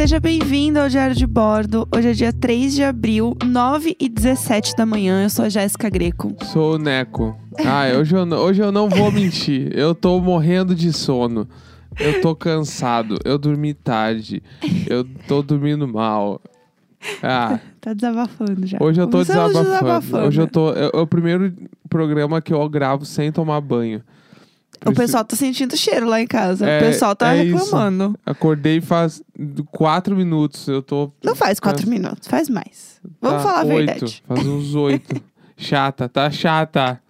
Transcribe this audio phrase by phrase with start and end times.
[0.00, 1.86] Seja bem-vindo ao Diário de Bordo.
[1.94, 5.24] Hoje é dia 3 de abril, 9 e 17 da manhã.
[5.24, 6.34] Eu sou a Jéssica Greco.
[6.42, 7.38] Sou o Neco.
[7.58, 9.70] Ah, hoje eu, não, hoje eu não vou mentir.
[9.76, 11.46] Eu tô morrendo de sono.
[11.98, 13.18] Eu tô cansado.
[13.26, 14.42] Eu dormi tarde.
[14.88, 16.40] Eu tô dormindo mal.
[17.22, 18.78] Ah, Tá desabafando já.
[18.80, 19.64] hoje eu tô desabafando.
[19.64, 20.26] desabafando.
[20.28, 20.72] Hoje eu tô.
[20.72, 21.52] É, é o primeiro
[21.90, 24.02] programa que eu gravo sem tomar banho.
[24.86, 26.66] O pessoal tá sentindo cheiro lá em casa.
[26.68, 27.56] É, o pessoal tá é isso.
[27.64, 28.18] reclamando.
[28.24, 29.22] Acordei faz
[29.70, 30.66] quatro minutos.
[30.68, 31.12] Eu tô.
[31.22, 32.98] Não faz quatro Cansa- minutos, faz mais.
[33.20, 33.86] Vamos Tá, falar a oito.
[33.86, 34.22] verdade.
[34.26, 35.22] Faz uns oito.
[35.56, 37.00] chata, tá chata.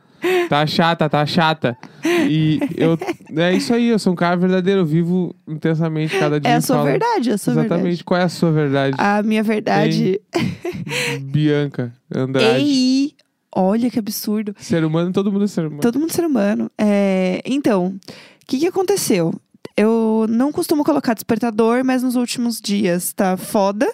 [0.50, 1.78] Tá chata, tá chata.
[2.04, 2.98] E eu.
[3.38, 4.80] É isso aí, eu sou um cara verdadeiro.
[4.80, 6.50] Eu vivo intensamente cada dia.
[6.50, 7.82] É a sua falo- verdade, é a sua Exatamente.
[7.82, 8.04] verdade.
[8.04, 8.96] Qual é a sua verdade?
[8.98, 10.20] A minha verdade.
[11.22, 12.60] Bianca Andrade.
[12.60, 13.14] Ei!
[13.54, 14.54] Olha que absurdo.
[14.58, 15.80] Ser humano, todo mundo é ser humano.
[15.82, 16.70] Todo mundo ser humano.
[16.78, 19.32] É, Então, o que, que aconteceu?
[19.76, 23.90] Eu não costumo colocar despertador, mas nos últimos dias tá foda.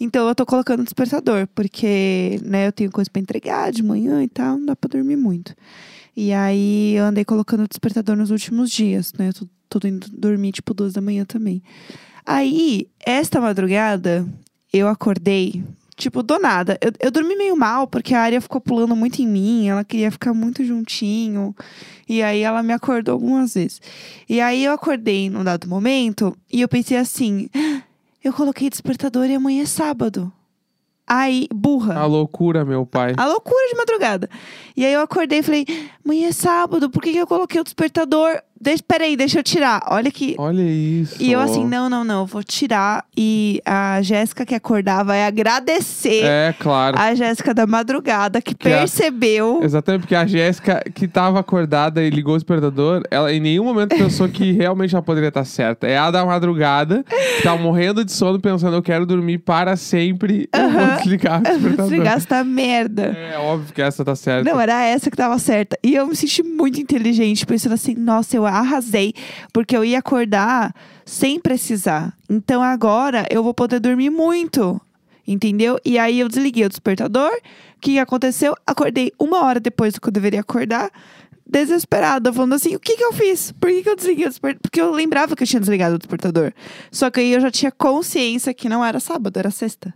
[0.00, 4.28] Então eu tô colocando despertador, porque, né, eu tenho coisa pra entregar de manhã e
[4.28, 5.54] tal, não dá pra dormir muito.
[6.16, 9.28] E aí eu andei colocando despertador nos últimos dias, né?
[9.28, 9.34] Eu
[9.68, 11.62] tô, tô indo dormir tipo duas da manhã também.
[12.24, 14.26] Aí, esta madrugada,
[14.72, 15.62] eu acordei,
[15.96, 16.78] tipo, do nada.
[16.80, 20.10] Eu, eu dormi meio mal, porque a área ficou pulando muito em mim, ela queria
[20.10, 21.54] ficar muito juntinho.
[22.08, 23.80] E aí ela me acordou algumas vezes.
[24.28, 27.82] E aí eu acordei num dado momento e eu pensei assim: "Ah,
[28.22, 30.32] eu coloquei despertador e amanhã é sábado.
[31.06, 31.94] Aí, burra.
[31.94, 33.14] A loucura, meu pai.
[33.16, 34.28] A loucura de madrugada.
[34.76, 35.64] E aí eu acordei e falei,
[36.04, 38.42] amanhã é sábado, por que, que eu coloquei o despertador?
[38.60, 39.82] Deixa, peraí, deixa eu tirar.
[39.88, 40.34] Olha que.
[40.38, 41.16] Olha isso.
[41.20, 43.04] E eu assim, não, não, não, eu vou tirar.
[43.16, 46.98] E a Jéssica que acordar vai agradecer É, claro.
[46.98, 49.60] a Jéssica da madrugada que Que a- percebeu.
[49.62, 53.96] Exatamente, porque a Jéssica, que tava acordada e ligou o despertador, ela em nenhum momento
[53.96, 55.86] pensou que realmente ela poderia estar certa.
[55.86, 57.04] É a da madrugada,
[57.36, 61.42] que tava morrendo de sono, pensando, eu quero dormir para sempre, eu vou desligar o
[61.44, 61.86] despertador.
[61.90, 63.02] Desligar essa merda.
[63.16, 64.50] É óbvio que essa tá certa.
[64.50, 65.78] Não, era essa que tava certa.
[65.82, 69.14] E eu me senti muito inteligente, pensando assim, nossa, eu arrasei.
[69.52, 70.74] Porque eu ia acordar
[71.04, 72.12] sem precisar.
[72.28, 74.80] Então agora eu vou poder dormir muito.
[75.26, 75.78] Entendeu?
[75.84, 77.32] E aí eu desliguei o despertador.
[77.76, 78.54] O que aconteceu?
[78.66, 80.90] Acordei uma hora depois do que eu deveria acordar.
[81.48, 83.52] Desesperada, falando assim: o que que eu fiz?
[83.52, 84.60] Por que, que eu desliguei o despertador?
[84.62, 86.52] Porque eu lembrava que eu tinha desligado o despertador.
[86.90, 89.94] Só que aí eu já tinha consciência que não era sábado, era sexta.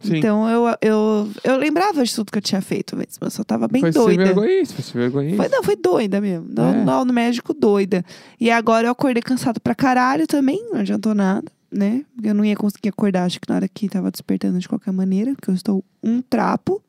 [0.00, 0.16] Sim.
[0.18, 3.18] Então eu, eu, eu lembrava de tudo que eu tinha feito mesmo.
[3.20, 4.24] Eu só tava bem foi doida.
[4.50, 5.36] isso, foi sem vergonha isso.
[5.36, 6.46] Foi, não, foi doida mesmo.
[6.48, 6.84] Não, É.
[6.84, 8.04] não, no médico, doida.
[8.40, 12.04] E agora eu acordei cansado pra caralho também, não adiantou nada, né?
[12.22, 15.32] Eu não ia conseguir acordar, acho que na hora que tava despertando de qualquer maneira,
[15.34, 16.82] porque eu estou um trapo.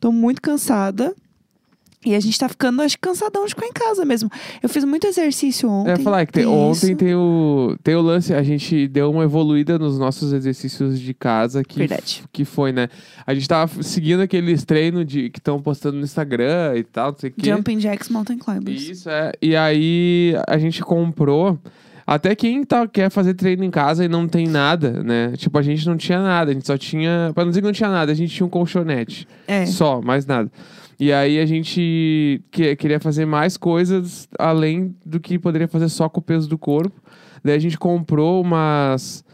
[0.00, 1.14] Tô muito cansada.
[2.06, 4.30] E a gente tá ficando, acho que cansadão de ficar em casa mesmo.
[4.62, 5.90] Eu fiz muito exercício ontem.
[5.90, 9.24] É, falar que tem- tem ontem tem o, tem o lance, a gente deu uma
[9.24, 12.22] evoluída nos nossos exercícios de casa, que, Verdade.
[12.32, 12.88] que foi, né?
[13.26, 17.18] A gente tava seguindo aqueles treinos de, que estão postando no Instagram e tal, não
[17.18, 17.50] sei o quê.
[17.50, 18.80] Jumping Jacks Mountain Climbers.
[18.88, 19.32] Isso, é.
[19.42, 21.58] E aí a gente comprou.
[22.06, 25.32] Até quem tá, quer fazer treino em casa e não tem nada, né?
[25.36, 27.32] Tipo, a gente não tinha nada, a gente só tinha.
[27.34, 29.28] Pra não dizer que não tinha nada, a gente tinha um colchonete.
[29.46, 29.66] É.
[29.66, 30.50] Só, mais nada.
[31.00, 36.08] E aí a gente que- queria fazer mais coisas além do que poderia fazer só
[36.08, 37.00] com o peso do corpo.
[37.44, 39.24] Daí a gente comprou umas.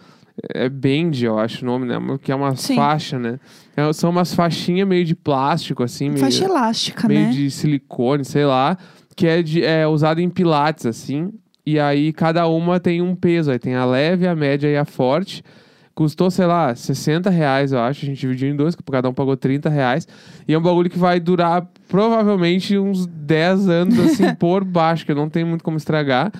[0.53, 1.95] É band, eu acho o nome, né?
[2.21, 2.75] Que é umas Sim.
[2.75, 3.39] faixas, né?
[3.77, 6.09] É, São umas faixinhas meio de plástico, assim.
[6.09, 7.31] meio Faixa elástica, meio né?
[7.31, 8.77] de silicone, sei lá,
[9.17, 11.33] que é, de, é usado em pilates, assim.
[11.65, 13.51] E aí cada uma tem um peso.
[13.53, 15.43] Aí tem a leve, a média e a forte.
[15.95, 18.05] Custou, sei lá, 60 reais, eu acho.
[18.05, 20.09] A gente dividiu em dois, que cada um pagou 30 reais.
[20.47, 25.15] E é um bagulho que vai durar provavelmente uns 10 anos, assim, por baixo, que
[25.15, 26.33] não tem muito como estragar.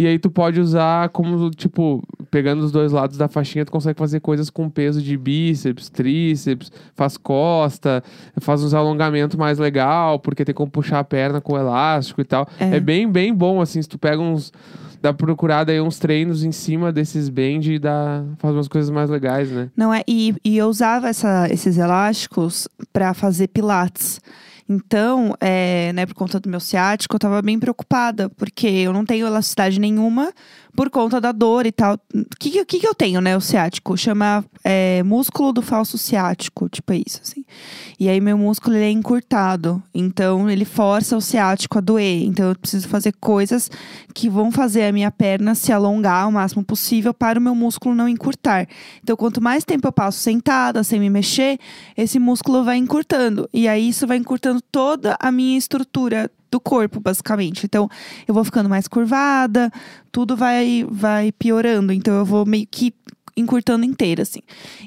[0.00, 3.98] E aí tu pode usar como, tipo, pegando os dois lados da faixinha, tu consegue
[3.98, 8.02] fazer coisas com peso de bíceps, tríceps, faz costa,
[8.40, 12.48] faz uns alongamentos mais legal, porque tem como puxar a perna com elástico e tal.
[12.58, 12.76] É.
[12.76, 14.50] É, bem, bem bom, assim, se tu pega uns...
[15.02, 18.90] Dá pra procurar daí uns treinos em cima desses band e dá, faz umas coisas
[18.90, 19.70] mais legais, né?
[19.76, 20.02] Não é?
[20.06, 24.20] E, e eu usava essa- esses elásticos pra fazer pilates.
[24.68, 29.04] Então, é, né, por conta do meu ciático, eu tava bem preocupada, porque eu não
[29.04, 30.32] tenho elasticidade nenhuma
[30.74, 31.94] por conta da dor e tal.
[32.14, 33.96] O que, que, que eu tenho, né, o ciático?
[33.96, 37.44] Chama é, músculo do falso ciático, tipo é isso, assim.
[37.98, 39.82] E aí, meu músculo, ele é encurtado.
[39.94, 42.22] Então, ele força o ciático a doer.
[42.24, 43.70] Então, eu preciso fazer coisas
[44.14, 47.94] que vão fazer a minha perna se alongar o máximo possível para o meu músculo
[47.94, 48.66] não encurtar.
[49.02, 51.58] Então, quanto mais tempo eu passo sentada, sem me mexer,
[51.96, 53.48] esse músculo vai encurtando.
[53.52, 57.64] E aí, isso vai encurtando toda a minha estrutura do corpo, basicamente.
[57.64, 57.88] Então,
[58.26, 59.70] eu vou ficando mais curvada,
[60.10, 61.92] tudo vai, vai piorando.
[61.92, 62.94] Então, eu vou meio que
[63.36, 64.40] encurtando inteira, assim.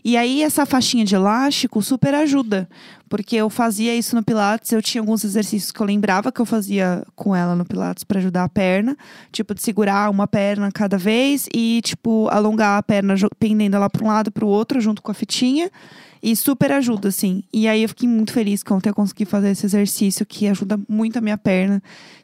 [0.03, 2.67] E aí, essa faixinha de elástico super ajuda.
[3.09, 6.45] Porque eu fazia isso no Pilates, eu tinha alguns exercícios que eu lembrava que eu
[6.45, 8.97] fazia com ela no Pilates para ajudar a perna.
[9.31, 14.03] Tipo, de segurar uma perna cada vez e, tipo, alongar a perna pendendo ela para
[14.03, 15.69] um lado para o outro, junto com a fitinha.
[16.23, 17.43] E super ajuda, assim.
[17.53, 20.79] E aí eu fiquei muito feliz que ontem eu consegui fazer esse exercício que ajuda
[20.87, 21.83] muito a minha perna.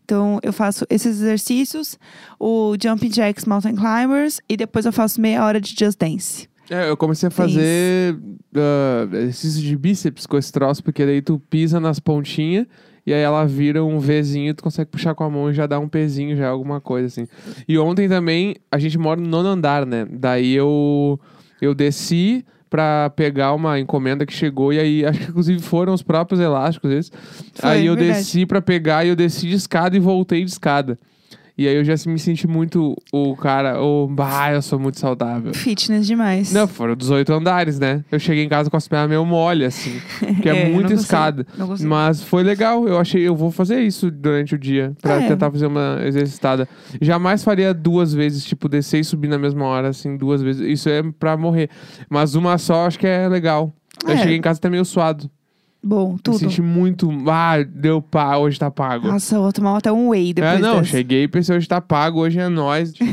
[0.09, 1.95] Então eu faço esses exercícios,
[2.39, 6.49] o Jumping Jacks Mountain Climbers, e depois eu faço meia hora de Just Dance.
[6.67, 8.17] É, eu comecei a fazer
[8.55, 12.65] ah, exercício de bíceps com esse troço, porque daí tu pisa nas pontinhas
[13.05, 15.79] e aí ela vira um Vzinho, tu consegue puxar com a mão e já dá
[15.79, 17.27] um pezinho, já é alguma coisa assim.
[17.67, 20.07] E ontem também, a gente mora no nono andar, né?
[20.11, 21.19] Daí eu,
[21.61, 26.03] eu desci pra pegar uma encomenda que chegou e aí, acho que inclusive foram os
[26.03, 27.11] próprios elásticos esses.
[27.55, 28.19] Foi, aí eu verdade.
[28.19, 30.99] desci pra pegar e eu desci de escada e voltei de escada.
[31.59, 35.53] E aí eu já me senti muito o cara, o bah, eu sou muito saudável.
[35.53, 36.53] Fitness demais.
[36.53, 38.01] Não, foram 18 andares, né?
[38.09, 39.99] Eu cheguei em casa com as pernas meio mole, assim.
[40.35, 41.45] Porque é, É, eu muita escada.
[41.85, 42.87] Mas foi legal.
[42.87, 44.93] Eu achei, eu vou fazer isso durante o dia.
[45.01, 45.27] Pra É.
[45.27, 46.65] tentar fazer uma exercitada.
[47.01, 50.61] Jamais faria duas vezes, tipo, descer e subir na mesma hora, assim, duas vezes.
[50.65, 51.69] Isso é pra morrer.
[52.09, 53.73] Mas uma só, acho que é legal.
[54.07, 54.17] Eu É.
[54.17, 55.29] cheguei em casa até meio suado.
[55.81, 56.39] Bom, Me tudo.
[56.39, 57.09] senti muito.
[57.29, 59.07] Ah, deu pá, hoje tá pago.
[59.07, 60.89] Nossa, eu vou tomar até um whey depois é, não, dessa.
[60.89, 62.93] cheguei e pensei, hoje tá pago, hoje é nóis.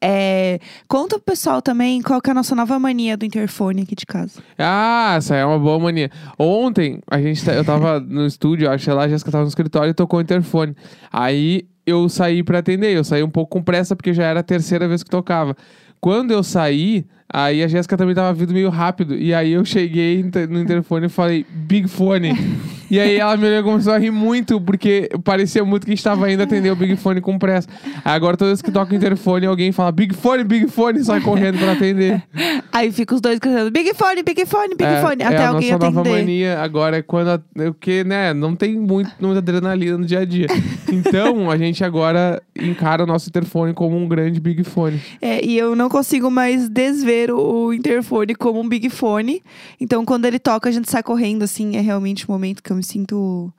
[0.00, 0.58] É,
[0.88, 4.04] conta pro pessoal também qual que é a nossa nova mania do interfone aqui de
[4.04, 4.40] casa.
[4.58, 6.10] Ah, essa é uma boa mania.
[6.38, 9.48] Ontem, a gente, tá- eu tava no estúdio, acho que lá, a Jéssica tava no
[9.48, 10.74] escritório e tocou o interfone.
[11.10, 14.44] Aí eu saí pra atender, eu saí um pouco com pressa porque já era a
[14.44, 15.56] terceira vez que tocava.
[16.00, 19.14] Quando eu saí, aí a Jéssica também tava vindo meio rápido.
[19.14, 22.32] E aí eu cheguei no interfone e falei, Big Fone.
[22.90, 25.94] e aí ela me olhou e começou a rir muito, porque parecia muito que a
[25.94, 27.68] gente tava indo atender o Big Fone com pressa.
[28.04, 31.20] Agora toda vez que toca o interfone, alguém fala Big Fone, Big Fone, e sai
[31.20, 32.22] correndo pra atender.
[32.72, 35.48] Aí fica os dois gritando, Big Fone, Big Fone, Big É, Fone, é até a
[35.48, 39.38] alguém nossa nova mania agora é quando a, é porque né não tem muito muita
[39.38, 40.46] adrenalina no dia a dia
[40.92, 45.56] então a gente agora encara o nosso interfone como um grande big fone É, e
[45.56, 49.42] eu não consigo mais desver o interfone como um Big Fone.
[49.80, 51.76] Então, quando ele toca, a gente sai correndo, assim.
[51.76, 53.52] É realmente um momento que eu me sinto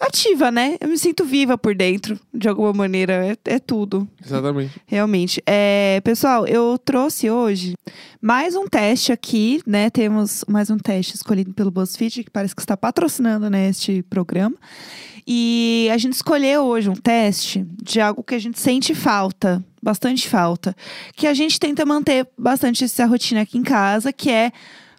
[0.00, 0.76] ativa, né?
[0.80, 3.26] Eu me sinto viva por dentro, de alguma maneira.
[3.26, 4.08] É, é tudo.
[4.24, 5.42] exatamente Realmente.
[5.46, 7.74] É, pessoal, eu trouxe hoje
[8.20, 9.90] mais um teste aqui, né?
[9.90, 14.56] Temos mais um teste escolhido pelo BuzzFeed, que parece que está patrocinando né, este programa.
[15.32, 20.28] E a gente escolheu hoje um teste de algo que a gente sente falta, bastante
[20.28, 20.74] falta,
[21.14, 24.50] que a gente tenta manter bastante essa rotina aqui em casa, que é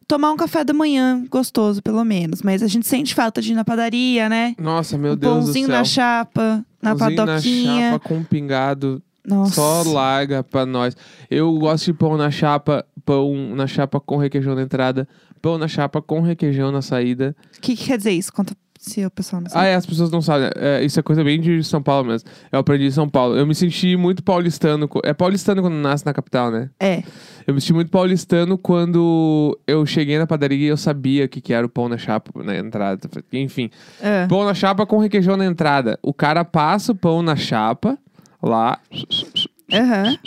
[0.07, 2.41] tomar um café da manhã gostoso, pelo menos.
[2.41, 4.55] Mas a gente sente falta de ir na padaria, né?
[4.57, 7.91] nossa meu o deus do pãozinho céu na chapa, na Pãozinho padoquinha.
[7.91, 9.53] na chapa com pingado Nossa.
[9.53, 10.95] só larga pra nós
[11.29, 15.05] eu gosto de pão na chapa pão na chapa com requeijão na entrada
[15.41, 18.31] pão na chapa com requeijão na saída O que, que quer dizer isso?
[18.31, 19.67] Conta se o pessoal não Ah, sabe.
[19.67, 20.49] é, as pessoas não sabem.
[20.55, 22.27] É, isso é coisa bem de São Paulo mesmo.
[22.51, 23.35] Eu aprendi em São Paulo.
[23.37, 24.89] Eu me senti muito paulistano.
[25.03, 26.69] É paulistano quando nasce na capital, né?
[26.79, 27.03] É.
[27.45, 31.39] Eu me senti muito paulistano quando eu cheguei na padaria e eu sabia o que,
[31.39, 33.07] que era o pão na chapa na entrada.
[33.31, 33.69] Enfim,
[34.01, 34.25] É.
[34.25, 35.99] pão na chapa com requeijão na entrada.
[36.01, 37.97] O cara passa o pão na chapa
[38.41, 38.79] lá.
[39.71, 40.17] Aham.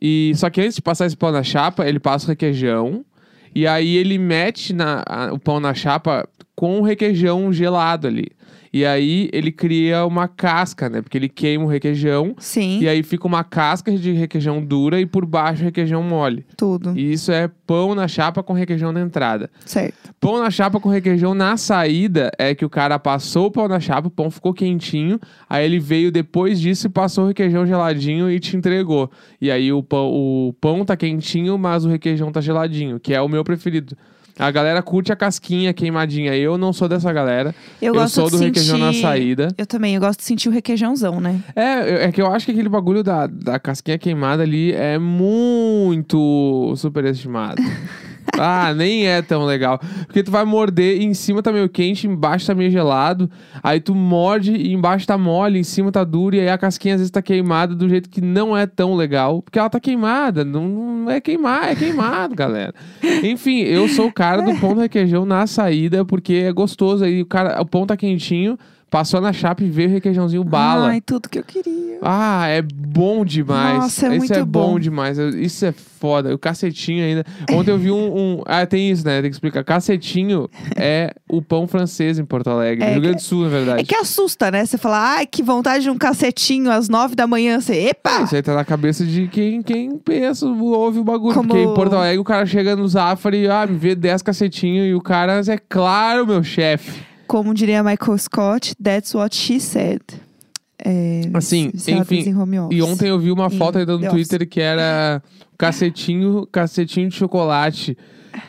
[0.00, 3.04] E só que antes de passar esse pão na chapa, ele passa o requeijão.
[3.54, 8.28] E aí ele mete na- a- o pão na chapa com requeijão gelado ali.
[8.72, 11.02] E aí ele cria uma casca, né?
[11.02, 12.34] Porque ele queima o requeijão.
[12.38, 16.46] Sim, E aí fica uma casca de requeijão dura e por baixo requeijão mole.
[16.56, 16.92] tudo.
[16.96, 19.50] E isso é pão na chapa com requeijão na entrada.
[19.66, 20.14] Certo.
[20.18, 23.78] Pão na chapa com requeijão na saída é que o cara passou o pão na
[23.80, 28.30] chapa, o pão ficou quentinho, aí ele veio depois disso e passou o requeijão geladinho
[28.30, 29.10] e te entregou.
[29.40, 33.20] E aí o pão, o pão tá quentinho, mas o requeijão tá geladinho, que é
[33.20, 33.96] o meu preferido.
[34.38, 36.34] A galera curte a casquinha queimadinha.
[36.34, 37.54] Eu não sou dessa galera.
[37.80, 39.48] Eu, Eu, gosto sou do de requeijão na sentir- saída.
[39.58, 41.38] Eu também, eu gosto de sentir o requeijãozão, né?
[41.54, 46.74] É, é que eu acho que aquele bagulho da, da casquinha queimada ali é muito
[46.76, 47.62] superestimado.
[48.38, 49.78] ah, nem é tão legal.
[50.06, 53.30] Porque tu vai morder e em cima tá meio quente, embaixo tá meio gelado.
[53.62, 56.34] Aí tu morde e embaixo tá mole, em cima tá duro.
[56.34, 59.42] E aí a casquinha às vezes tá queimada do jeito que não é tão legal.
[59.42, 60.44] Porque ela tá queimada.
[60.44, 62.74] Não, não é queimar, é queimado, galera.
[63.22, 67.04] Enfim, eu sou o cara do pão requeijão na saída, porque é gostoso.
[67.04, 68.58] Aí o, cara, o pão tá quentinho.
[68.92, 70.88] Passou na chapa e veio o requeijãozinho bala.
[70.88, 71.96] Ai, tudo que eu queria.
[72.02, 73.78] Ah, é bom demais.
[73.78, 74.78] Nossa, é Isso muito é bom, bom.
[74.78, 75.16] demais.
[75.16, 76.34] Isso é foda.
[76.34, 77.24] O cacetinho ainda.
[77.52, 79.22] Ontem eu vi um, um- Ah, tem isso, né?
[79.22, 79.64] Tem que explicar.
[79.64, 80.46] Cacetinho
[80.76, 82.84] é o pão francês em Porto Alegre.
[82.84, 83.80] É no Rio Grande do Sul, na verdade.
[83.80, 84.66] É que assusta, né?
[84.66, 87.62] Você fala, ai, que vontade de um cacetinho às nove da manhã.
[87.62, 88.24] Você, epa!
[88.24, 91.32] Isso aí tá na cabeça de quem, quem pensa, ouve o bagulho.
[91.32, 94.86] Como- Porque em Porto Alegre o cara chega no Zafari, ah, me vê 10 cacetinhos
[94.86, 97.10] e o cara, é claro, meu chefe.
[97.32, 100.02] Como diria Michael Scott, that's what she said.
[100.84, 102.26] É, Assim, enfim, office.
[102.70, 105.22] E ontem eu vi uma Em foto ainda no Twitter que era
[105.56, 107.96] cacetinho, cacetinho de chocolate.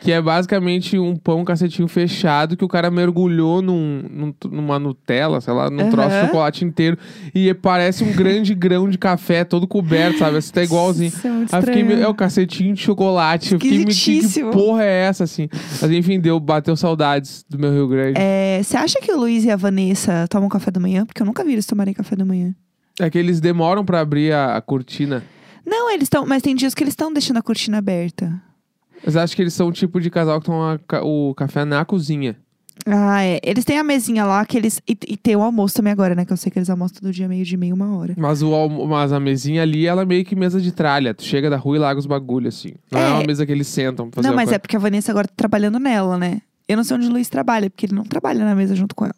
[0.00, 5.40] Que é basicamente um pão cacetinho fechado que o cara mergulhou num, num- numa Nutella,
[5.40, 6.98] sei lá, num troço de chocolate inteiro.
[7.34, 10.36] E parece um grande grão de café todo coberto, sabe?
[10.38, 11.08] Assim, tá igualzinho.
[11.08, 11.26] Isso
[11.56, 13.52] é fiquei, é o cacetinho de chocolate.
[13.54, 15.48] Eu fiquei, me- que, porra é essa, assim?
[15.80, 18.18] Mas enfim, deu, bateu saudades do meu Rio Grande.
[18.20, 21.04] É, Você acha que o Luiz e a Vanessa tomam café da manhã?
[21.06, 22.54] Porque eu nunca vi eles tomarem café da manhã.
[23.00, 25.24] É que eles demoram pra abrir a, a cortina.
[25.66, 26.26] Não, eles estão.
[26.26, 28.40] Mas tem dias que eles estão deixando a cortina aberta.
[29.04, 32.36] Mas acho que eles são o tipo de casal que toma o café na cozinha.
[32.86, 33.38] Ah, é.
[33.42, 34.80] Eles têm a mesinha lá que eles.
[34.88, 36.24] E, e tem o almoço também agora, né?
[36.24, 38.14] Que eu sei que eles almoçam todo dia, meio de meia, uma hora.
[38.16, 41.14] Mas, o, almo- mas a mesinha ali, ela é meio que mesa de tralha.
[41.14, 42.74] Tu chega da rua e larga os bagulhos, assim.
[42.90, 43.12] Não é, É.
[43.12, 44.56] uma mesa que eles sentam pra fazer não, mas coisa.
[44.56, 46.40] é porque a Vanessa agora tá trabalhando nela, né?
[46.68, 49.04] Eu não sei onde o Luiz trabalha, porque ele não trabalha na mesa junto com
[49.04, 49.14] ela.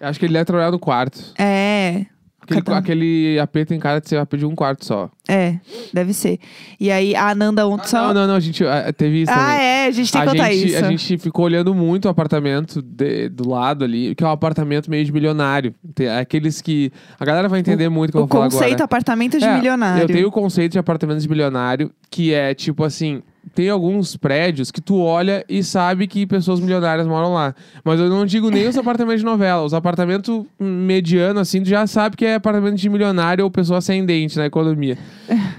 [0.00, 1.32] Acho que ele deve trabalhar no quarto.
[1.38, 2.04] É.
[2.50, 5.10] Aquele, Cada- aquele AP tem cara de ser AP de um quarto só.
[5.28, 5.56] É,
[5.92, 6.38] deve ser.
[6.80, 8.08] E aí a Ananda ontem só.
[8.08, 9.56] Não, não, não, a gente ah, teve isso Ah, também.
[9.66, 10.84] é, a gente tem que a contar gente, isso.
[10.84, 14.90] a gente ficou olhando muito o apartamento de- do lado ali, que é um apartamento
[14.90, 15.74] meio de milionário.
[15.94, 16.90] Tem aqueles que.
[17.20, 18.84] A galera vai entender muito o que eu o vou falar conceito agora.
[18.84, 20.02] apartamento de É, milionário.
[20.04, 23.22] Eu tenho o conceito de apartamento de milionário, que é tipo assim.
[23.54, 27.54] Tem alguns prédios que tu olha e sabe que pessoas milionárias moram lá.
[27.84, 29.62] Mas eu não digo nem os apartamentos de novela.
[29.62, 34.36] Os apartamentos mediano, assim, tu já sabe que é apartamento de milionário ou pessoa ascendente
[34.36, 34.98] na economia.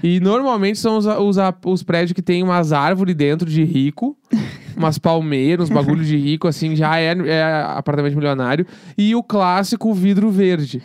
[0.02, 4.16] E normalmente são os, os, os prédios que tem umas árvores dentro de rico,
[4.76, 7.42] umas palmeiras, uns bagulho de rico, assim, já é, é
[7.76, 8.66] apartamento milionário.
[8.96, 10.82] E o clássico vidro verde.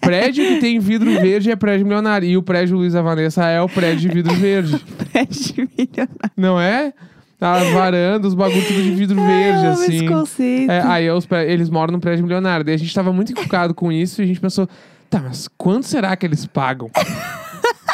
[0.00, 2.28] prédio que tem vidro verde é prédio milionário.
[2.28, 4.78] E o prédio Luiz e Vanessa é o prédio de vidro verde.
[5.12, 6.30] Prédio milionário.
[6.36, 6.92] Não é?
[7.40, 9.96] As varandas, os bagulhos tudo de vidro verde, eu amo assim.
[9.96, 10.70] esse conceito.
[10.70, 12.64] É, aí é os eles moram num prédio milionário.
[12.64, 14.66] Daí a gente tava muito encucado com isso e a gente pensou,
[15.10, 16.90] tá, mas quanto será que eles pagam?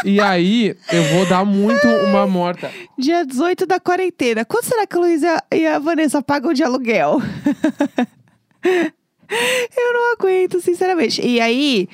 [0.04, 2.70] E aí, eu vou dar muito uma morta.
[2.98, 4.44] Dia 18 da quarentena.
[4.44, 7.20] Quanto será que o Luiz e a, e a Vanessa pagam de aluguel?
[8.62, 11.20] eu não aguento, sinceramente.
[11.24, 11.88] E aí,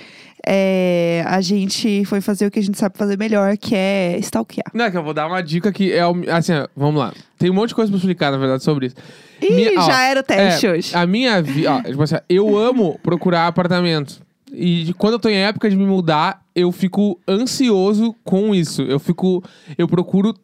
[0.47, 4.67] é, a gente foi fazer o que a gente sabe fazer melhor, que é stalkear.
[4.73, 6.00] Não, é que eu vou dar uma dica que é
[6.33, 7.12] assim, ó, vamos lá.
[7.38, 8.97] Tem um monte de coisa pra explicar, na verdade, sobre isso.
[9.41, 10.97] Ih, Minha- ó, já era o teste É, hoje.
[10.97, 11.83] A minha vida.
[11.87, 14.21] Tipo assim, eu amo procurar apartamento.
[14.53, 18.83] E quando eu tô em época de me mudar, eu fico ansioso com isso.
[18.83, 19.43] Eu fico.
[19.77, 20.35] Eu procuro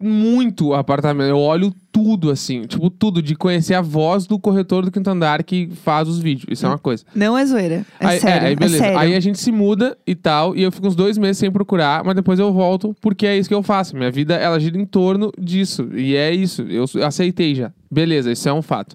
[0.00, 1.28] muito apartamento.
[1.28, 2.62] Eu olho tudo, assim.
[2.62, 3.20] Tipo, tudo.
[3.20, 6.46] De conhecer a voz do corretor do quinto andar que faz os vídeos.
[6.50, 7.04] Isso é uma coisa.
[7.14, 7.84] Não é zoeira.
[7.98, 8.48] É aí, sério.
[8.48, 8.76] aí, beleza.
[8.76, 8.98] É sério.
[8.98, 12.02] Aí a gente se muda e tal, e eu fico uns dois meses sem procurar,
[12.04, 13.96] mas depois eu volto, porque é isso que eu faço.
[13.96, 15.88] Minha vida, ela gira em torno disso.
[15.94, 16.62] E é isso.
[16.62, 17.72] Eu aceitei já.
[17.90, 18.94] Beleza, isso é um fato.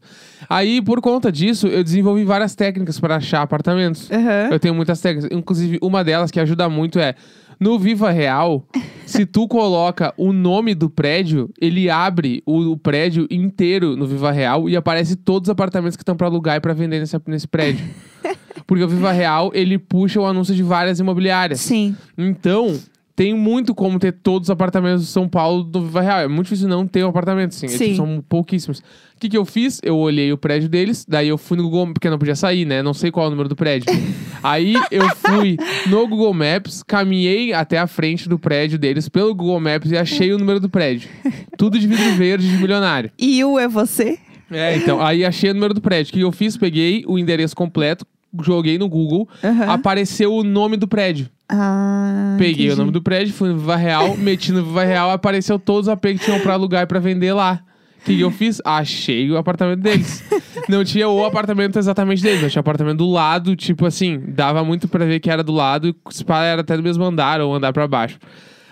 [0.49, 4.09] Aí, por conta disso, eu desenvolvi várias técnicas para achar apartamentos.
[4.09, 4.49] Aham.
[4.51, 5.29] Eu tenho muitas técnicas.
[5.37, 7.13] Inclusive, uma delas que ajuda muito é.
[7.59, 8.67] No Viva Real,
[9.05, 14.31] se tu coloca o nome do prédio, ele abre o, o prédio inteiro no Viva
[14.31, 17.47] Real e aparece todos os apartamentos que estão para alugar e para vender nesse, nesse
[17.47, 17.85] prédio.
[18.67, 21.59] Porque o Viva Real, ele puxa o anúncio de várias imobiliárias.
[21.61, 21.95] Sim.
[22.17, 22.79] Então,
[23.15, 26.19] tem muito como ter todos os apartamentos de São Paulo do Viva Real.
[26.19, 27.67] É muito difícil não ter um apartamento, assim.
[27.67, 27.77] É, Sim.
[27.77, 28.79] tipo, são pouquíssimos.
[28.79, 29.79] O que, que eu fiz?
[29.81, 32.83] Eu olhei o prédio deles, daí eu fui no Google, porque não podia sair, né?
[32.83, 33.87] Não sei qual é o número do prédio.
[34.43, 35.57] Aí eu fui
[35.87, 40.31] no Google Maps, caminhei até a frente do prédio deles pelo Google Maps e achei
[40.33, 41.09] o número do prédio.
[41.57, 43.09] Tudo de vidro verde de milionário.
[43.17, 44.19] E o é você?
[44.51, 46.11] É, então, aí achei o número do prédio.
[46.11, 46.55] O que eu fiz?
[46.57, 48.05] Peguei o endereço completo,
[48.43, 49.71] joguei no Google, Aham.
[49.71, 51.27] apareceu o nome do prédio.
[51.49, 52.35] Ah.
[52.37, 55.87] Peguei o nome do prédio, fui no Viva Real, meti no Viva Real, apareceu todos
[55.87, 57.61] os AP que tinham pra alugar e pra vender lá.
[58.01, 58.61] O que que eu fiz?
[58.63, 60.23] Achei o apartamento deles.
[60.69, 64.63] Não tinha o apartamento exatamente deles, mas tinha o apartamento do lado, tipo assim, dava
[64.63, 67.53] muito pra ver que era do lado e se era até do mesmo andar ou
[67.53, 68.19] andar pra baixo.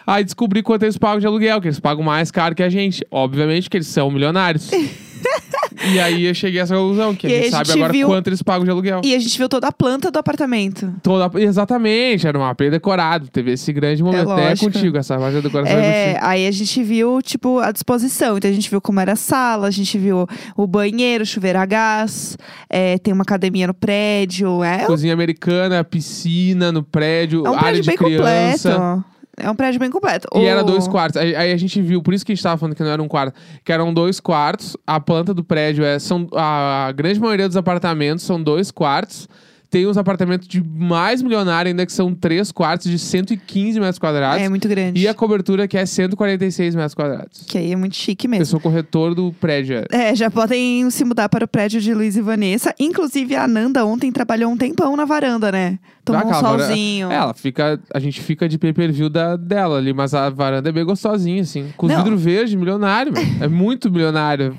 [0.05, 3.05] Aí descobri quanto eles pagam de aluguel, que eles pagam mais caro que a gente.
[3.09, 4.69] Obviamente que eles são milionários.
[5.91, 7.93] E aí eu cheguei a essa conclusão, que a E gente a sabe gente agora
[7.93, 9.01] viu- quanto eles pagam de aluguel.
[9.03, 10.93] E a gente viu toda a planta do apartamento.
[11.03, 11.29] Toda...
[11.41, 13.27] Exatamente, era um AP decorado.
[13.27, 14.31] Teve esse grande momento.
[14.31, 14.71] É, lógico.
[14.71, 16.25] contigo, essa parte da decoração é, É, contigo.
[16.25, 18.37] aí a gente viu, tipo, a disposição.
[18.37, 21.65] Então a gente viu como era a sala, a gente viu o banheiro, chuveiro a
[21.65, 22.37] gás,
[22.69, 24.63] é, tem uma academia no prédio.
[24.63, 28.71] É, Cozinha americana, piscina no prédio, é um área prédio de bem criança.
[28.71, 29.12] completo.
[29.37, 30.27] É um prédio bem completo.
[30.35, 31.19] E O- era dois quartos.
[31.19, 33.01] Aí, aí a gente viu, por isso que a gente tava falando que não era
[33.01, 34.77] um quarto, que eram dois quartos.
[34.85, 35.97] A planta do prédio é.
[35.97, 39.27] São, a grande maioria dos apartamentos são dois quartos.
[39.73, 44.39] Tem uns apartamentos de mais milionário ainda, que são três quartos de 115 metros quadrados.
[44.39, 45.01] É muito grande.
[45.01, 47.43] E a cobertura que é 146 metros quadrados.
[47.47, 48.45] Que aí é muito chique Eu mesmo.
[48.45, 49.83] sou corretor do prédio.
[49.91, 50.15] é.
[50.15, 52.71] Já podem se mudar para o prédio de Luiz e Vanessa.
[52.79, 55.79] Inclusive, a Nanda ontem trabalhou um tempão na varanda, né?
[56.05, 57.11] Tomou um Aquela varanda- solzinho.
[57.11, 57.79] É, ela fica.
[57.91, 60.85] A gente fica de pay per view da, dela ali, mas a varanda é bem
[60.85, 61.73] gostosinha, assim.
[61.77, 61.97] Com Não.
[61.97, 63.11] vidro verde, milionário.
[63.41, 64.55] É muito milionário.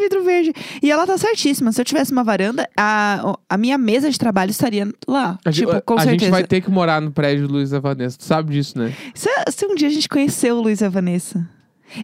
[0.00, 0.52] Vidro verde.
[0.82, 1.70] E ela tá certíssima.
[1.72, 5.38] Se eu tivesse uma varanda, a, a minha mesa de trabalho estaria lá.
[5.44, 6.24] A, gente- tipo, com a certeza.
[6.24, 8.18] gente vai ter que morar no prédio do Luiz Vanessa.
[8.18, 8.92] Tu sabe disso, né?
[9.14, 11.46] Se, se um dia a gente conheceu o Luiz Vanessa.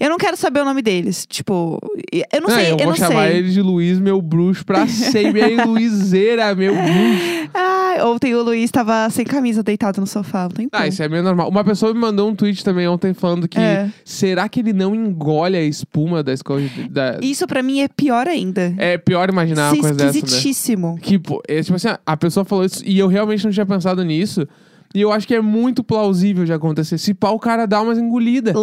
[0.00, 1.26] Eu não quero saber o nome deles.
[1.28, 1.78] Tipo,
[2.32, 3.36] eu não sei, eu eu, vou não chamar sei.
[3.38, 5.42] ele de Luiz, meu bruxo, pra sempre.
[5.42, 7.50] Aí, Luizeira, meu bruxo.
[7.54, 10.48] Ah, ontem o Luiz tava sem camisa, deitado no sofá.
[10.48, 10.80] Tempão.
[10.80, 11.48] Ah, isso é meio normal.
[11.48, 13.90] Uma pessoa me mandou um tweet também ontem falando que É.
[14.04, 17.18] será que ele não engole a espuma da escola de- da...
[17.22, 18.74] Isso pra mim é pior ainda.
[18.76, 20.96] É pior imaginar Isso uma é coisa dessa, né?
[21.00, 24.46] Que, é, tipo assim, a pessoa falou isso e eu realmente não tinha pensado nisso.
[24.96, 26.96] E eu acho que é muito plausível de acontecer.
[26.96, 28.54] Se pá, o cara dá umas engolidas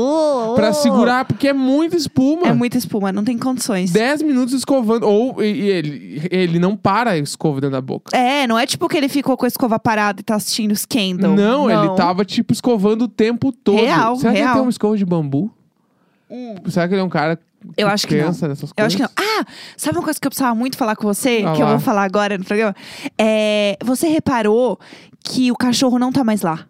[0.56, 2.48] pra segurar, porque é muita espuma.
[2.48, 3.92] É muita espuma, não tem condições.
[3.92, 5.04] 10 minutos escovando.
[5.08, 8.18] Ou e- e ele, ele não para a escova dentro da boca.
[8.18, 11.36] É, não é tipo que ele ficou com a escova parada e tá assistindo Scandal.
[11.36, 13.76] Não, ele tava, tipo, escovando o tempo todo.
[13.78, 14.54] Real, Será que ele real.
[14.56, 15.52] tem uma escova de bambu?
[16.70, 17.40] Será que ele é um cara
[17.78, 18.26] Eu acho que não.
[18.28, 18.88] pensa nessas Eu coisas?
[18.88, 19.28] acho que não.
[19.40, 19.46] Ah,
[19.78, 21.44] sabe uma coisa que eu precisava muito falar com você?
[21.46, 21.72] Ah que eu lá.
[21.72, 22.76] vou falar agora no programa?
[23.18, 24.80] É, você reparou
[25.24, 26.66] que o cachorro não tá mais lá?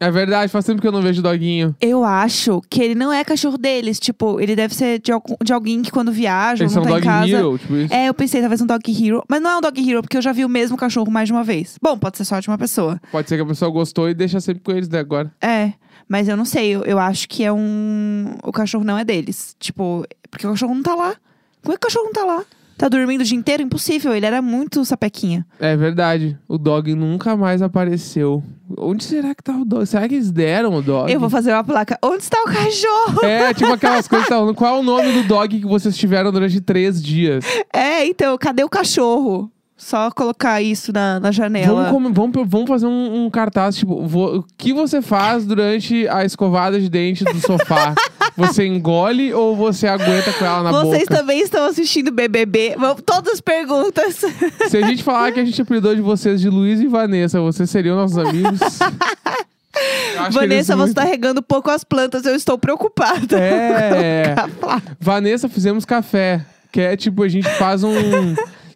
[0.00, 1.74] É verdade, faz tempo que eu não vejo o doguinho.
[1.80, 3.98] Eu acho que ele não é cachorro deles.
[4.00, 6.82] Tipo, ele deve ser de, algum- de alguém que quando viaja ou Eles não são
[6.82, 7.30] tá em dog casa.
[7.32, 7.94] hero, tipo isso.
[7.94, 9.22] É, eu pensei talvez um dog hero.
[9.28, 11.32] Mas não é um dog hero, porque eu já vi o mesmo cachorro mais de
[11.32, 11.78] uma vez.
[11.80, 13.00] Bom, pode ser só de uma pessoa.
[13.12, 15.32] Pode ser que a pessoa gostou e deixa sempre com eles né, agora.
[15.40, 15.72] É,
[16.08, 16.70] mas eu não sei.
[16.70, 18.36] Eu, eu acho que é um.
[18.42, 19.56] O cachorro não é deles.
[19.58, 21.14] Tipo, porque o cachorro não tá lá.
[21.62, 22.44] Como é que o cachorro não tá lá?
[22.76, 23.62] Tá dormindo o dia inteiro?
[23.62, 24.14] Impossível.
[24.14, 25.46] Ele era muito sapequinha.
[25.60, 26.36] É verdade.
[26.48, 28.42] O dog nunca mais apareceu.
[28.76, 29.86] Onde será que tá o dog?
[29.86, 31.12] Será que eles deram o dog?
[31.12, 31.96] Eu vou fazer uma placa.
[32.02, 33.24] Onde está o cachorro?
[33.24, 34.54] É, tipo aquelas coisas que tá falando.
[34.54, 37.44] Qual é o nome do dog que vocês tiveram durante três dias?
[37.72, 39.50] É, então, cadê o cachorro?
[39.76, 41.90] Só colocar isso na, na janela.
[41.90, 46.24] Vamos, vamos, vamos fazer um, um cartaz, tipo, vo- o que você faz durante a
[46.24, 47.92] escovada de dente do sofá?
[48.36, 51.16] você engole ou você aguenta com ela na Vocês boca?
[51.16, 52.76] também estão assistindo BBB?
[53.04, 54.20] Todas as perguntas.
[54.70, 57.68] Se a gente falar que a gente apelidou de vocês de Luiz e Vanessa, vocês
[57.68, 58.60] seriam nossos amigos?
[60.30, 62.24] Vanessa, você muito- tá regando pouco as plantas.
[62.24, 63.38] Eu estou preocupada.
[63.38, 64.34] É.
[65.00, 66.44] Vanessa, fizemos café.
[66.70, 67.92] Que é tipo, a gente faz um,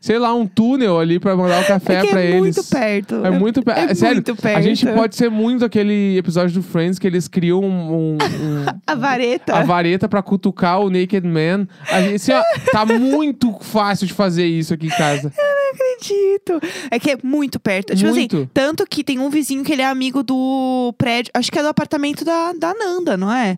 [0.01, 2.39] sei lá, um túnel ali pra mandar o café é pra é eles.
[2.41, 3.15] muito perto.
[3.27, 3.91] É muito perto.
[3.91, 4.57] É Sério, muito perto.
[4.59, 8.19] a gente pode ser muito aquele episódio do Friends que eles criam um, um- um-
[8.87, 9.55] A vareta.
[9.55, 11.67] a vareta pra cutucar o Naked Man.
[11.91, 15.33] A gente, assim, ó, tá muito fácil de fazer isso aqui em casa.
[15.73, 16.61] Acredito.
[16.91, 17.95] É que é muito perto.
[17.95, 18.37] Tipo Muito.
[18.37, 21.31] assim, tanto que tem um vizinho que ele é amigo do prédio.
[21.35, 23.57] Acho que é do apartamento da, da Nanda, não é?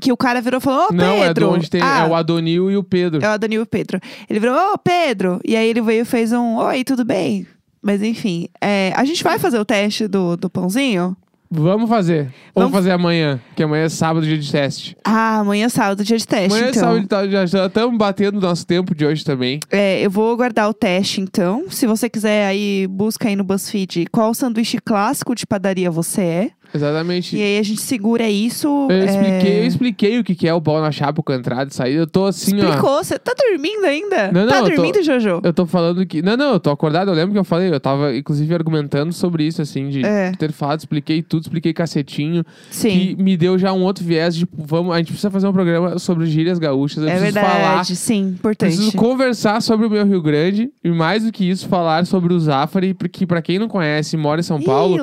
[0.00, 1.04] Que o cara virou e falou: Ô, Pedro.
[1.06, 1.80] Não, é de onde tem.
[1.82, 3.24] Ah, É o Adonil e o Pedro.
[3.24, 4.00] é o Danilo Pedro.
[4.28, 5.40] Ele virou: Ô, Pedro.
[5.44, 7.46] E aí ele veio e fez um: Oi, tudo bem?
[7.80, 11.16] Mas enfim, é, a gente vai fazer o teste do, do pãozinho?
[11.50, 12.24] Vamos fazer.
[12.24, 14.96] Vamos Vamos- fazer amanhã, que amanhã é sábado, dia de teste.
[15.02, 16.46] Ah, amanhã é sábado, dia de teste.
[16.52, 16.82] Amanhã é então.
[16.82, 19.58] sábado, tá- já estamos batendo o nosso tempo de hoje também.
[19.70, 21.64] É, eu vou guardar o teste, então.
[21.70, 26.50] Se você quiser aí, busca aí no BuzzFeed qual sanduíche clássico de padaria você é.
[26.74, 27.36] Exatamente.
[27.36, 28.68] E aí a gente segura isso.
[28.90, 31.70] Eu é, expliquei, eu expliquei o que é o pau na chapa com a entrada
[31.70, 32.00] e saída.
[32.02, 32.64] Eu tô assim, ó.
[32.68, 33.02] Explicou.
[33.04, 34.30] Você tá dormindo ainda?
[34.32, 35.40] Não, não, tá eu tô- dormindo, Jojo?
[35.42, 36.22] Eu tô falando que.
[36.22, 37.10] Não, não, eu tô acordado.
[37.10, 37.72] Eu lembro que eu falei.
[37.72, 40.32] Eu tava, inclusive, argumentando sobre isso, assim, de É.
[40.32, 42.44] ter falado, expliquei tudo, expliquei cacetinho.
[42.70, 42.88] Sim.
[43.16, 44.46] Que me deu já um outro viés de.
[44.56, 47.02] Vamos, a gente precisa fazer um programa sobre gírias gaúchas.
[47.02, 47.84] Eu É preciso verdade, falar.
[47.84, 48.74] sim, importante.
[48.76, 52.40] Preciso conversar sobre o meu Rio Grande e, mais do que isso, falar sobre o
[52.40, 54.98] Zafari, porque, pra quem não conhece e mora em São Paulo, Ih,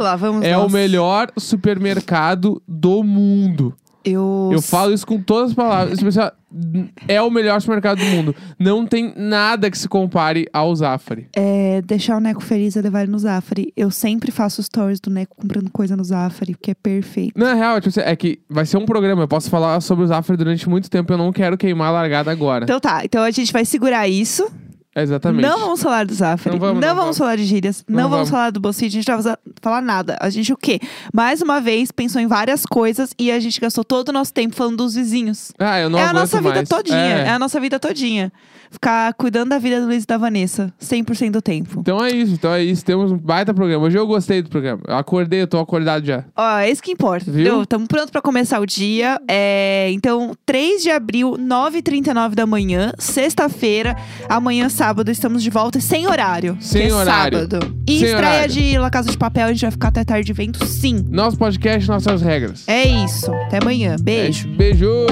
[0.46, 0.66] é nós.
[0.66, 3.74] o melhor supermercado do mundo.
[4.06, 6.00] Eu, Eu falo isso com todas as palavras.
[7.08, 8.36] É o melhor supermercado do mundo.
[8.60, 11.28] Não tem nada que se compare ao Zafari.
[11.36, 13.74] É, deixar o Neco feliz é levar ele no Zafari.
[13.76, 17.38] Eu sempre faço stories do Neco comprando coisa no Zafari, porque é perfeito.
[17.38, 19.24] Na real, tipo, é que vai ser um programa.
[19.24, 21.12] Eu posso falar sobre o Zafari durante muito tempo.
[21.12, 22.66] Eu não quero queimar a largada agora.
[22.66, 24.48] Então tá, então a gente vai segurar isso.
[24.96, 25.42] Exatamente.
[25.46, 26.56] Não vamos falar do Zafari.
[26.56, 27.18] Não vamos, não vamos.
[27.18, 27.84] falar de gírias.
[27.88, 28.30] Não, Não vamos vamos.
[28.30, 28.96] falar do BuzzFeed.
[28.98, 30.18] A gente não vai falar nada.
[30.22, 30.80] A gente o quê?
[31.14, 34.56] Mais uma vez pensou em várias coisas e a gente gastou todo o nosso tempo
[34.56, 35.52] falando dos vizinhos.
[35.60, 36.70] Ah, eu não é a nossa vida mais.
[36.70, 36.98] todinha.
[36.98, 37.26] É.
[37.26, 37.30] É.
[37.30, 38.32] a nossa vida todinha.
[38.72, 40.74] Ficar cuidando da vida do Luiz e da Vanessa.
[40.82, 41.80] 100% do tempo.
[41.80, 42.84] Então é isso, então é isso.
[42.84, 43.86] Temos um baita programa.
[43.86, 44.82] Hoje eu gostei do programa.
[44.88, 46.26] Eu acordei, eu tô acordado já.
[46.36, 47.62] Ó, é isso que importa, Viu?
[47.64, 49.20] Estamos prontos pra começar o dia.
[49.30, 53.96] É, então, 3 de abril, 9h39 da manhã, sexta-feira.
[54.28, 56.56] Amanhã, sábado, estamos de volta sem horário.
[56.60, 57.40] Sem é horário.
[57.40, 57.76] sábado.
[57.88, 58.54] E Sem estreia horário.
[58.54, 61.04] de La Casa de Papel, a gente vai ficar até tarde de vento, sim.
[61.10, 62.64] Nosso podcast, nossas regras.
[62.68, 63.34] É isso.
[63.34, 63.96] Até amanhã.
[64.00, 64.48] Beijo.
[64.48, 65.06] É, beijo!